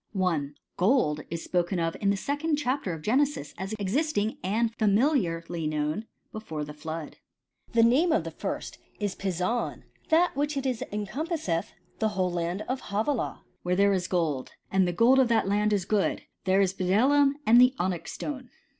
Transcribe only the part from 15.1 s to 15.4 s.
of